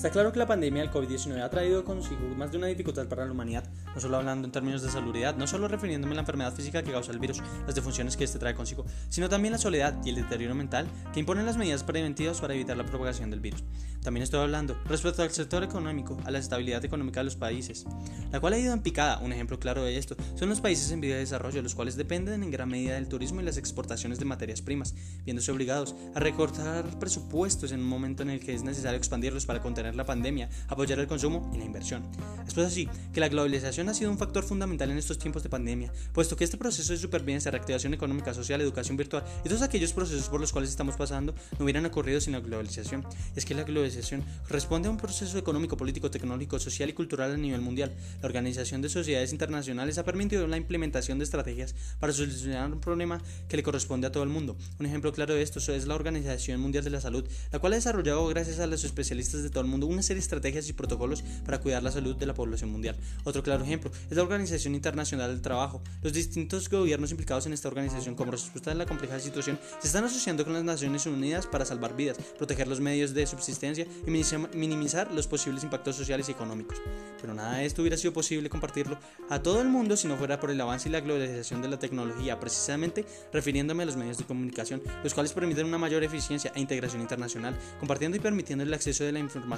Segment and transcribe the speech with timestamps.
[0.00, 3.26] Está claro que la pandemia del COVID-19 ha traído consigo más de una dificultad para
[3.26, 3.64] la humanidad,
[3.94, 6.90] no solo hablando en términos de salubridad, no solo refiriéndome a la enfermedad física que
[6.90, 10.14] causa el virus, las defunciones que este trae consigo, sino también la soledad y el
[10.14, 13.62] deterioro mental que imponen las medidas preventivas para evitar la propagación del virus.
[14.02, 17.84] También estoy hablando respecto al sector económico, a la estabilidad económica de los países,
[18.32, 19.18] la cual ha ido en picada.
[19.18, 22.42] Un ejemplo claro de esto son los países en vía de desarrollo, los cuales dependen
[22.42, 24.94] en gran medida del turismo y las exportaciones de materias primas,
[25.26, 29.60] viéndose obligados a recortar presupuestos en un momento en el que es necesario expandirlos para
[29.60, 32.02] contener la pandemia, apoyar el consumo y la inversión.
[32.46, 35.48] Es pues así que la globalización ha sido un factor fundamental en estos tiempos de
[35.48, 39.92] pandemia, puesto que este proceso de supervivencia, reactivación económica, social, educación virtual y todos aquellos
[39.92, 43.04] procesos por los cuales estamos pasando no hubieran ocurrido sin la globalización.
[43.36, 47.36] Es que la globalización responde a un proceso económico, político, tecnológico, social y cultural a
[47.36, 47.92] nivel mundial.
[48.20, 53.20] La Organización de Sociedades Internacionales ha permitido la implementación de estrategias para solucionar un problema
[53.48, 54.56] que le corresponde a todo el mundo.
[54.78, 57.76] Un ejemplo claro de esto es la Organización Mundial de la Salud, la cual ha
[57.76, 61.22] desarrollado gracias a los especialistas de todo el mundo una serie de estrategias y protocolos
[61.44, 62.96] para cuidar la salud de la población mundial.
[63.24, 65.82] Otro claro ejemplo es la Organización Internacional del Trabajo.
[66.02, 70.04] Los distintos gobiernos implicados en esta organización como respuesta a la compleja situación se están
[70.04, 75.12] asociando con las Naciones Unidas para salvar vidas, proteger los medios de subsistencia y minimizar
[75.12, 76.78] los posibles impactos sociales y económicos.
[77.20, 80.40] Pero nada de esto hubiera sido posible compartirlo a todo el mundo si no fuera
[80.40, 84.24] por el avance y la globalización de la tecnología, precisamente refiriéndome a los medios de
[84.24, 89.04] comunicación, los cuales permiten una mayor eficiencia e integración internacional, compartiendo y permitiendo el acceso
[89.04, 89.50] de la información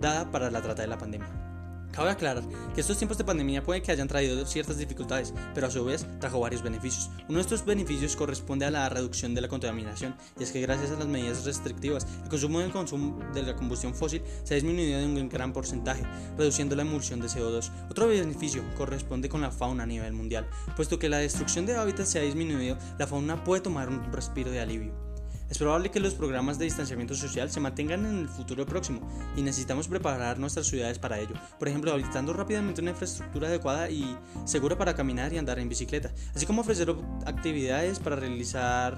[0.00, 1.52] dada para la trata de la pandemia.
[1.92, 2.42] Cabe aclarar
[2.74, 6.06] que estos tiempos de pandemia puede que hayan traído ciertas dificultades, pero a su vez
[6.20, 7.10] trajo varios beneficios.
[7.28, 10.90] Uno de estos beneficios corresponde a la reducción de la contaminación, y es que gracias
[10.90, 15.00] a las medidas restrictivas, el consumo del consumo de la combustión fósil se ha disminuido
[15.00, 16.02] en un gran porcentaje,
[16.38, 17.70] reduciendo la emulsión de CO2.
[17.90, 22.08] Otro beneficio corresponde con la fauna a nivel mundial, puesto que la destrucción de hábitats
[22.08, 25.11] se ha disminuido, la fauna puede tomar un respiro de alivio.
[25.52, 29.42] Es probable que los programas de distanciamiento social se mantengan en el futuro próximo y
[29.42, 31.34] necesitamos preparar nuestras ciudades para ello.
[31.58, 36.10] Por ejemplo, habilitando rápidamente una infraestructura adecuada y segura para caminar y andar en bicicleta,
[36.34, 36.96] así como ofrecer
[37.26, 38.96] actividades para realizar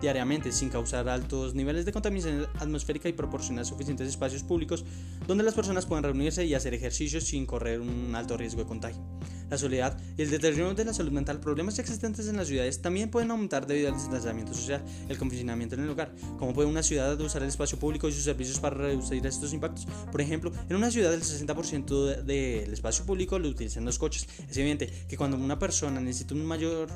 [0.00, 4.84] diariamente sin causar altos niveles de contaminación atmosférica y proporcionar suficientes espacios públicos
[5.26, 9.02] donde las personas puedan reunirse y hacer ejercicios sin correr un alto riesgo de contagio.
[9.50, 13.10] La soledad y el deterioro de la salud mental, problemas existentes en las ciudades, también
[13.10, 16.12] pueden aumentar debido al distanciamiento social, el confinamiento en el hogar.
[16.38, 19.86] ¿Cómo puede una ciudad usar el espacio público y sus servicios para reducir estos impactos?
[20.10, 24.26] Por ejemplo, en una ciudad el 60% del espacio público lo utilizan los coches.
[24.48, 26.88] Es evidente que cuando una persona necesita un mayor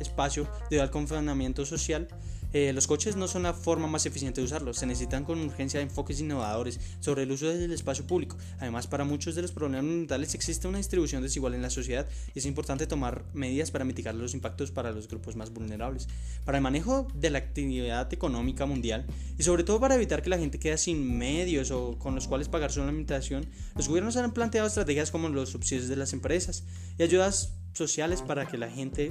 [0.00, 2.08] espacio debido al confinamiento social,
[2.52, 5.80] eh, los coches no son la forma más eficiente de usarlos, se necesitan con urgencia
[5.80, 8.36] enfoques innovadores sobre el uso del espacio público.
[8.58, 12.38] Además, para muchos de los problemas mentales existe una distribución desigual en la sociedad y
[12.38, 16.08] es importante tomar medidas para mitigar los impactos para los grupos más vulnerables.
[16.44, 19.06] Para el manejo de la actividad económica mundial
[19.38, 22.48] y sobre todo para evitar que la gente quede sin medios o con los cuales
[22.48, 23.46] pagar su alimentación,
[23.76, 26.64] los gobiernos han planteado estrategias como los subsidios de las empresas
[26.98, 29.10] y ayudas sociales para que la gente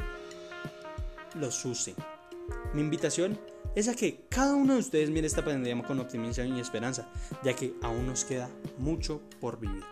[1.35, 1.95] los use.
[2.73, 3.39] Mi invitación
[3.75, 7.09] es a que cada uno de ustedes mire esta pandemia con optimismo y esperanza,
[7.43, 9.83] ya que aún nos queda mucho por vivir.